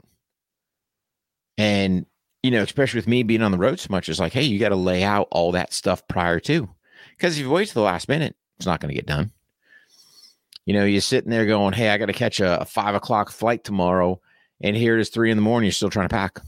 and 1.58 2.06
you 2.42 2.52
know, 2.52 2.64
especially 2.64 3.00
with 3.00 3.10
me 3.10 3.24
being 3.24 3.42
on 3.42 3.52
the 3.52 3.58
road 3.58 3.82
so 3.82 3.88
much, 3.90 4.08
it's 4.08 4.18
like, 4.18 4.32
hey, 4.32 4.44
you 4.44 4.60
got 4.60 4.70
to 4.70 4.78
lay 4.78 5.04
out 5.04 5.28
all 5.30 5.52
that 5.52 5.74
stuff 5.74 6.08
prior 6.08 6.40
to, 6.40 6.70
because 7.18 7.38
if 7.38 7.44
you 7.44 7.50
wait 7.50 7.68
to 7.68 7.74
the 7.74 7.82
last 7.82 8.08
minute, 8.08 8.34
it's 8.58 8.66
not 8.66 8.80
going 8.80 8.90
to 8.90 8.96
get 8.96 9.08
done. 9.08 9.32
You 10.66 10.74
know, 10.74 10.86
you're 10.86 11.02
sitting 11.02 11.32
there 11.32 11.46
going, 11.46 11.74
hey, 11.74 11.90
I 11.90 11.98
got 11.98 12.06
to 12.06 12.14
catch 12.14 12.40
a, 12.40 12.62
a 12.62 12.66
five 12.66 12.96
o'clock 12.96 13.30
flight 13.30 13.66
tomorrow, 13.66 14.22
and 14.62 14.74
here 14.74 14.98
it 14.98 15.02
is 15.02 15.10
three 15.10 15.32
in 15.32 15.38
the 15.38 15.44
morning. 15.44 15.66
You're 15.66 15.74
still 15.74 15.90
trying 15.90 16.08
to 16.08 16.16
pack, 16.16 16.40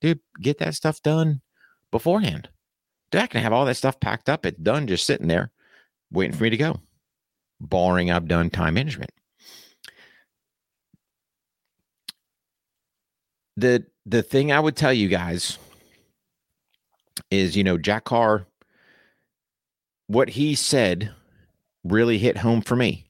dude. 0.00 0.20
Get 0.40 0.58
that 0.58 0.76
stuff 0.76 1.02
done 1.02 1.40
beforehand. 1.90 2.48
Dude, 3.10 3.22
I 3.22 3.26
can 3.26 3.42
have 3.42 3.52
all 3.52 3.64
that 3.64 3.76
stuff 3.76 3.98
packed 3.98 4.28
up. 4.28 4.46
It's 4.46 4.56
done, 4.56 4.86
just 4.86 5.04
sitting 5.04 5.26
there, 5.26 5.50
waiting 6.12 6.36
for 6.36 6.44
me 6.44 6.50
to 6.50 6.56
go. 6.56 6.80
Barring 7.60 8.10
I've 8.10 8.28
done 8.28 8.50
time 8.50 8.74
management. 8.74 9.10
the 13.60 13.84
the 14.06 14.22
thing 14.22 14.50
I 14.50 14.60
would 14.60 14.76
tell 14.76 14.92
you 14.92 15.08
guys 15.08 15.58
is, 17.30 17.56
you 17.56 17.62
know, 17.62 17.78
Jack 17.78 18.04
Carr, 18.04 18.46
what 20.06 20.30
he 20.30 20.54
said 20.54 21.12
really 21.84 22.18
hit 22.18 22.38
home 22.38 22.62
for 22.62 22.74
me. 22.74 23.06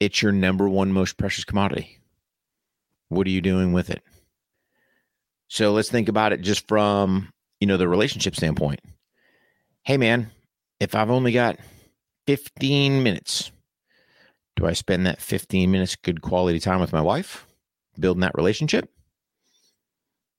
It's 0.00 0.22
your 0.22 0.32
number 0.32 0.68
one 0.68 0.92
most 0.92 1.16
precious 1.16 1.44
commodity. 1.44 1.98
What 3.08 3.26
are 3.26 3.30
you 3.30 3.40
doing 3.40 3.72
with 3.72 3.90
it? 3.90 4.02
So 5.48 5.72
let's 5.72 5.90
think 5.90 6.08
about 6.08 6.32
it 6.32 6.40
just 6.40 6.66
from, 6.66 7.30
you 7.60 7.66
know, 7.66 7.76
the 7.76 7.88
relationship 7.88 8.34
standpoint. 8.34 8.80
Hey 9.82 9.96
man, 9.96 10.30
if 10.80 10.94
I've 10.94 11.10
only 11.10 11.32
got 11.32 11.58
15 12.26 13.02
minutes, 13.02 13.50
do 14.56 14.66
I 14.66 14.72
spend 14.72 15.06
that 15.06 15.20
15 15.20 15.70
minutes 15.70 15.96
good 15.96 16.22
quality 16.22 16.60
time 16.60 16.80
with 16.80 16.92
my 16.92 17.00
wife? 17.00 17.46
building 17.98 18.22
that 18.22 18.34
relationship? 18.34 18.90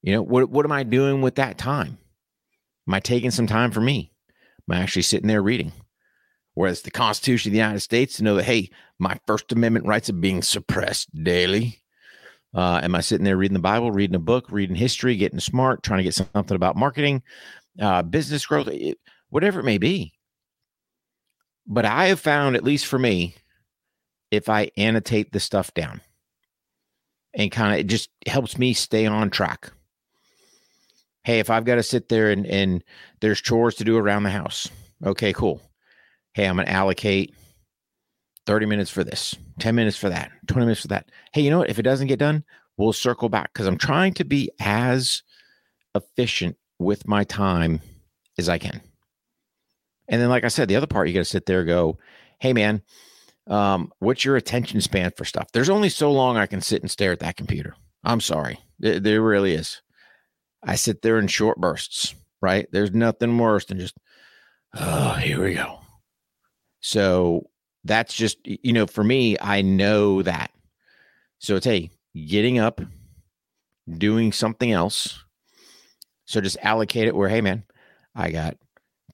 You 0.01 0.13
know, 0.13 0.21
what 0.21 0.49
what 0.49 0.65
am 0.65 0.71
I 0.71 0.83
doing 0.83 1.21
with 1.21 1.35
that 1.35 1.57
time? 1.57 1.97
Am 2.87 2.93
I 2.93 2.99
taking 2.99 3.31
some 3.31 3.47
time 3.47 3.71
for 3.71 3.81
me? 3.81 4.11
Am 4.69 4.77
I 4.77 4.81
actually 4.81 5.01
sitting 5.01 5.27
there 5.27 5.41
reading? 5.41 5.71
Whereas 6.53 6.81
the 6.81 6.91
Constitution 6.91 7.49
of 7.49 7.53
the 7.53 7.59
United 7.59 7.81
States 7.81 8.17
to 8.17 8.23
know 8.23 8.35
that, 8.35 8.45
hey, 8.45 8.69
my 8.99 9.19
First 9.27 9.51
Amendment 9.51 9.87
rights 9.87 10.09
are 10.09 10.13
being 10.13 10.41
suppressed 10.41 11.09
daily. 11.23 11.81
Uh, 12.53 12.79
am 12.81 12.95
I 12.95 13.01
sitting 13.01 13.25
there 13.25 13.35
reading 13.35 13.55
the 13.55 13.59
Bible, 13.59 13.91
reading 13.91 14.15
a 14.15 14.19
book, 14.19 14.49
reading 14.49 14.75
history, 14.75 15.17
getting 15.17 15.39
smart, 15.41 15.83
trying 15.83 15.97
to 15.97 16.03
get 16.03 16.13
something 16.13 16.55
about 16.55 16.77
marketing, 16.77 17.23
uh, 17.81 18.01
business 18.03 18.45
growth, 18.45 18.67
it, 18.69 18.97
whatever 19.29 19.59
it 19.59 19.63
may 19.63 19.77
be? 19.77 20.13
But 21.67 21.85
I 21.85 22.07
have 22.07 22.19
found, 22.19 22.55
at 22.55 22.63
least 22.63 22.85
for 22.85 22.99
me, 22.99 23.35
if 24.31 24.49
I 24.49 24.71
annotate 24.77 25.31
the 25.31 25.39
stuff 25.39 25.73
down, 25.73 26.01
and 27.33 27.51
kind 27.51 27.73
of 27.73 27.79
it 27.79 27.87
just 27.87 28.09
helps 28.27 28.57
me 28.57 28.73
stay 28.73 29.05
on 29.05 29.29
track. 29.29 29.71
Hey, 31.23 31.39
if 31.39 31.49
I've 31.49 31.65
got 31.65 31.75
to 31.75 31.83
sit 31.83 32.09
there 32.09 32.29
and, 32.29 32.45
and 32.45 32.83
there's 33.19 33.41
chores 33.41 33.75
to 33.75 33.83
do 33.83 33.97
around 33.97 34.23
the 34.23 34.29
house, 34.29 34.69
okay, 35.03 35.33
cool. 35.33 35.61
Hey, 36.33 36.47
I'm 36.47 36.55
going 36.55 36.67
to 36.67 36.71
allocate 36.71 37.33
30 38.45 38.67
minutes 38.67 38.91
for 38.91 39.03
this, 39.03 39.35
10 39.59 39.73
minutes 39.73 39.97
for 39.97 40.09
that, 40.09 40.31
20 40.47 40.65
minutes 40.65 40.81
for 40.81 40.89
that. 40.89 41.09
Hey, 41.33 41.41
you 41.41 41.49
know 41.49 41.59
what? 41.59 41.69
If 41.69 41.79
it 41.79 41.83
doesn't 41.83 42.07
get 42.07 42.19
done, 42.19 42.43
we'll 42.77 42.93
circle 42.93 43.29
back 43.29 43.53
because 43.53 43.65
I'm 43.65 43.77
trying 43.77 44.13
to 44.15 44.23
be 44.23 44.51
as 44.59 45.23
efficient 45.95 46.57
with 46.77 47.07
my 47.07 47.23
time 47.23 47.81
as 48.37 48.49
I 48.49 48.57
can. 48.57 48.81
And 50.07 50.21
then, 50.21 50.29
like 50.29 50.43
I 50.43 50.49
said, 50.49 50.67
the 50.67 50.75
other 50.75 50.87
part, 50.87 51.07
you 51.07 51.13
got 51.13 51.21
to 51.21 51.25
sit 51.25 51.45
there 51.45 51.63
go, 51.63 51.97
hey, 52.39 52.53
man, 52.53 52.81
um, 53.47 53.91
what's 53.99 54.25
your 54.25 54.35
attention 54.35 54.81
span 54.81 55.11
for 55.15 55.25
stuff? 55.25 55.51
There's 55.51 55.69
only 55.69 55.89
so 55.89 56.11
long 56.11 56.37
I 56.37 56.45
can 56.45 56.61
sit 56.61 56.81
and 56.81 56.91
stare 56.91 57.11
at 57.11 57.19
that 57.19 57.37
computer. 57.37 57.75
I'm 58.03 58.21
sorry. 58.21 58.59
There, 58.79 58.99
there 58.99 59.21
really 59.21 59.53
is. 59.53 59.81
I 60.63 60.75
sit 60.75 61.01
there 61.01 61.19
in 61.19 61.27
short 61.27 61.59
bursts, 61.59 62.15
right? 62.41 62.67
There's 62.71 62.91
nothing 62.91 63.37
worse 63.37 63.65
than 63.65 63.79
just, 63.79 63.97
oh, 64.75 65.13
here 65.13 65.43
we 65.43 65.55
go. 65.55 65.79
So 66.81 67.49
that's 67.83 68.13
just, 68.13 68.37
you 68.43 68.73
know, 68.73 68.87
for 68.87 69.03
me, 69.03 69.37
I 69.39 69.61
know 69.61 70.21
that. 70.23 70.51
So 71.39 71.55
it's, 71.55 71.65
hey, 71.65 71.91
getting 72.15 72.57
up, 72.57 72.81
doing 73.87 74.31
something 74.31 74.71
else. 74.71 75.23
So 76.25 76.41
just 76.41 76.57
allocate 76.61 77.07
it 77.07 77.15
where, 77.15 77.29
hey, 77.29 77.41
man, 77.41 77.63
I 78.15 78.31
got 78.31 78.57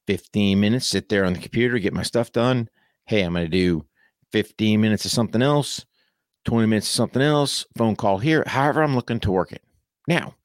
15 0.07 0.59
minutes, 0.59 0.87
sit 0.87 1.09
there 1.09 1.25
on 1.25 1.33
the 1.33 1.39
computer, 1.39 1.79
get 1.79 1.93
my 1.93 2.03
stuff 2.03 2.31
done. 2.31 2.69
Hey, 3.05 3.21
I'm 3.21 3.33
going 3.33 3.45
to 3.45 3.49
do 3.49 3.85
15 4.31 4.79
minutes 4.79 5.05
of 5.05 5.11
something 5.11 5.41
else, 5.41 5.85
20 6.45 6.67
minutes 6.67 6.87
of 6.87 6.93
something 6.93 7.21
else, 7.21 7.65
phone 7.77 7.95
call 7.95 8.17
here, 8.17 8.43
however 8.47 8.81
I'm 8.83 8.95
looking 8.95 9.19
to 9.21 9.31
work 9.31 9.51
it. 9.51 9.61
Now, 10.07 10.35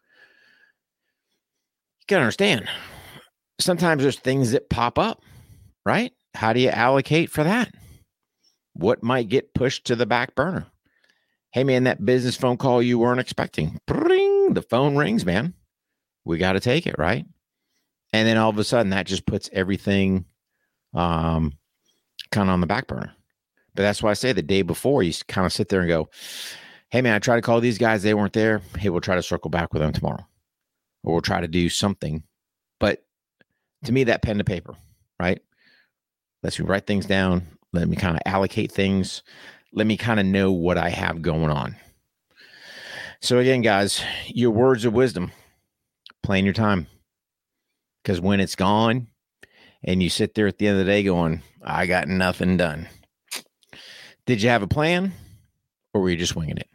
you 2.01 2.05
got 2.09 2.17
to 2.17 2.23
understand, 2.23 2.69
sometimes 3.61 4.03
there's 4.03 4.19
things 4.19 4.53
that 4.53 4.71
pop 4.71 4.99
up, 4.99 5.23
right? 5.85 6.13
How 6.35 6.53
do 6.53 6.61
you 6.61 6.71
allocate 6.71 7.31
for 7.31 7.45
that? 7.45 7.73
What 8.75 9.03
might 9.03 9.29
get 9.29 9.55
pushed 9.55 9.87
to 9.87 9.97
the 9.97 10.07
back 10.07 10.35
burner? 10.35 10.67
Hey, 11.53 11.65
man, 11.65 11.85
that 11.85 12.05
business 12.05 12.37
phone 12.37 12.59
call 12.59 12.83
you 12.83 12.99
weren't 12.99 13.21
expecting. 13.21 13.79
Bring 13.87 14.53
the 14.53 14.63
phone 14.63 14.97
rings, 14.97 15.25
man. 15.25 15.55
We 16.25 16.37
got 16.37 16.53
to 16.53 16.61
take 16.61 16.87
it, 16.87 16.97
right? 16.99 17.25
And 18.17 18.27
then 18.27 18.39
all 18.39 18.49
of 18.49 18.57
a 18.57 18.65
sudden, 18.65 18.91
that 18.91 19.07
just 19.07 19.27
puts 19.27 19.51
everything 19.53 20.25
um, 20.95 21.53
kind 22.31 22.49
of 22.49 22.55
on 22.55 22.63
the 22.63 22.67
back 22.67 22.87
burner. 22.87 23.13
But 23.75 23.83
that's 23.83 24.03
why 24.03 24.11
I 24.11 24.15
say 24.15 24.33
the 24.33 24.41
day 24.41 24.63
before, 24.63 25.03
you 25.03 25.13
kind 25.29 25.45
of 25.45 25.53
sit 25.53 25.69
there 25.69 25.81
and 25.81 25.89
go, 25.89 26.09
hey, 26.89 27.03
man, 27.03 27.13
I 27.13 27.19
tried 27.19 27.37
to 27.37 27.43
call 27.43 27.61
these 27.61 27.77
guys. 27.77 28.03
They 28.03 28.15
weren't 28.15 28.33
there. 28.33 28.63
Hey, 28.79 28.89
we'll 28.89 29.03
try 29.03 29.17
to 29.17 29.23
circle 29.23 29.51
back 29.51 29.75
with 29.75 29.83
them 29.83 29.93
tomorrow 29.93 30.27
or 31.05 31.13
we'll 31.13 31.21
try 31.21 31.43
to 31.43 31.47
do 31.47 31.69
something. 31.69 32.23
But 32.81 33.05
to 33.85 33.93
me, 33.93 34.05
that 34.05 34.23
pen 34.23 34.39
to 34.39 34.45
paper, 34.45 34.75
right? 35.21 35.43
Let's 36.43 36.59
write 36.59 36.87
things 36.87 37.05
down. 37.05 37.47
Let 37.75 37.87
me 37.87 37.97
kind 37.97 38.17
of 38.17 38.23
allocate 38.25 38.73
things. 38.73 39.23
let 39.75 39.87
me 39.87 39.99
kind 39.99 40.19
of 40.19 40.25
know 40.25 40.53
what 40.53 40.79
I 40.79 40.89
have 40.89 41.21
going 41.21 41.51
on. 41.51 41.77
So, 43.21 43.41
again, 43.41 43.61
guys, 43.61 44.03
your 44.29 44.53
words 44.53 44.87
of 44.87 44.95
wisdom 44.95 45.33
plan 46.23 46.47
your 46.47 46.55
time 46.55 46.87
because 48.07 48.21
when 48.21 48.39
it's 48.39 48.55
gone 48.55 49.09
and 49.83 50.01
you 50.01 50.09
sit 50.09 50.37
there 50.37 50.47
at 50.47 50.59
the 50.59 50.69
end 50.69 50.79
of 50.79 50.87
the 50.87 50.93
day 50.93 51.03
going, 51.03 51.43
I 51.61 51.87
got 51.87 52.07
nothing 52.07 52.57
done. 52.57 52.87
Did 54.27 54.43
you 54.43 54.49
have 54.49 54.63
a 54.63 54.69
plan 54.69 55.13
or 55.93 56.01
were 56.01 56.11
you 56.11 56.17
just 56.17 56.37
winging 56.37 56.59
it? 56.59 56.69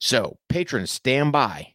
So, 0.00 0.38
patrons, 0.48 0.90
stand 0.90 1.32
by. 1.32 1.74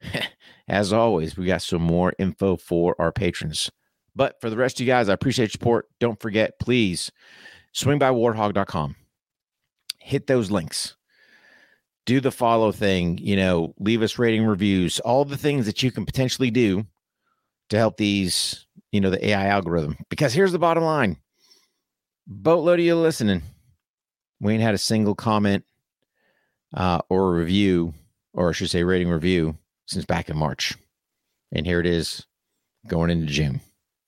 As 0.68 0.92
always, 0.92 1.36
we 1.36 1.46
got 1.46 1.62
some 1.62 1.82
more 1.82 2.12
info 2.16 2.56
for 2.56 2.94
our 3.00 3.10
patrons. 3.10 3.72
But 4.14 4.40
for 4.40 4.48
the 4.48 4.56
rest 4.56 4.76
of 4.76 4.86
you 4.86 4.92
guys, 4.92 5.08
I 5.08 5.12
appreciate 5.12 5.46
your 5.46 5.50
support. 5.50 5.88
Don't 5.98 6.20
forget, 6.20 6.60
please 6.60 7.10
swing 7.72 7.98
by 7.98 8.10
warhogg.com. 8.10 8.94
Hit 9.98 10.28
those 10.28 10.52
links. 10.52 10.94
Do 12.06 12.20
the 12.20 12.30
follow 12.30 12.70
thing, 12.70 13.18
you 13.18 13.34
know, 13.34 13.74
leave 13.80 14.02
us 14.02 14.20
rating 14.20 14.44
reviews, 14.44 15.00
all 15.00 15.24
the 15.24 15.36
things 15.36 15.66
that 15.66 15.82
you 15.82 15.90
can 15.90 16.06
potentially 16.06 16.52
do 16.52 16.86
to 17.70 17.76
help 17.76 17.96
these, 17.96 18.66
you 18.92 19.00
know, 19.00 19.10
the 19.10 19.28
AI 19.28 19.46
algorithm. 19.46 19.96
Because 20.08 20.32
here's 20.32 20.52
the 20.52 20.58
bottom 20.58 20.84
line 20.84 21.16
boatload 22.26 22.80
of 22.80 22.84
you 22.84 22.96
listening. 22.96 23.42
We 24.40 24.54
ain't 24.54 24.62
had 24.62 24.74
a 24.74 24.78
single 24.78 25.14
comment 25.14 25.64
uh, 26.74 27.00
or 27.08 27.34
review, 27.34 27.94
or 28.32 28.50
I 28.50 28.52
should 28.52 28.70
say, 28.70 28.82
rating 28.82 29.08
review 29.08 29.56
since 29.86 30.04
back 30.04 30.28
in 30.28 30.36
March. 30.36 30.74
And 31.52 31.66
here 31.66 31.80
it 31.80 31.86
is 31.86 32.26
going 32.88 33.10
into 33.10 33.26
June. 33.26 33.60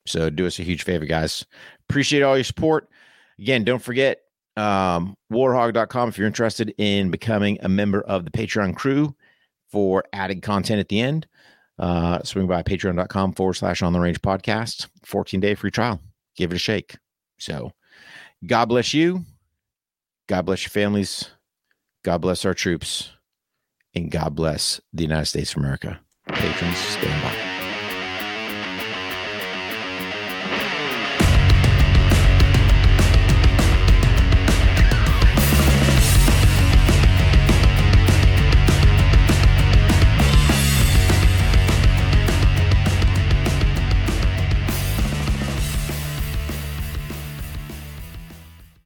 So 0.07 0.31
do 0.31 0.47
us 0.47 0.59
a 0.59 0.63
huge 0.63 0.85
favor, 0.85 1.05
guys. 1.05 1.45
Appreciate 1.89 2.23
all 2.23 2.37
your 2.37 2.45
support. 2.45 2.89
Again, 3.39 3.65
don't 3.65 3.83
forget 3.83 4.21
um, 4.57 5.17
warhogg.com 5.33 6.09
if 6.09 6.19
you're 6.19 6.27
interested 6.27 6.75
in 6.79 7.11
becoming 7.11 7.59
a 7.63 7.69
member 7.69 8.01
of 8.03 8.25
the 8.25 8.31
Patreon 8.31 8.75
crew 8.75 9.15
for 9.71 10.05
added 10.13 10.43
content 10.43 10.81
at 10.81 10.89
the 10.89 11.01
end. 11.01 11.27
Uh, 11.79 12.23
swing 12.23 12.47
by 12.47 12.63
patreon.com 12.63 13.33
forward 13.33 13.55
slash 13.55 13.83
on 13.83 13.93
the 13.93 14.01
range 14.01 14.23
podcast, 14.23 14.89
14 15.05 15.41
day 15.41 15.55
free 15.55 15.71
trial. 15.71 16.01
Give 16.37 16.53
it 16.53 16.57
a 16.57 16.59
shake. 16.59 16.97
So, 17.39 17.73
God 18.47 18.67
bless 18.67 18.95
you. 18.95 19.25
God 20.29 20.43
bless 20.43 20.65
your 20.65 20.71
families. 20.71 21.31
God 22.05 22.19
bless 22.19 22.45
our 22.45 22.55
troops. 22.55 23.11
And 23.95 24.11
God 24.11 24.35
bless 24.35 24.81
the 24.93 25.05
United 25.05 25.27
States 25.27 25.53
of 25.53 25.59
America. 25.59 26.01
Patrons, 26.29 26.77
stand 26.77 27.23
by. 27.23 27.46